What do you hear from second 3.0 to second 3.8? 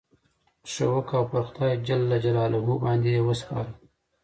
ئې وسپاره.